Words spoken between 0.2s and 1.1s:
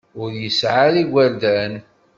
Ur yesɛi ara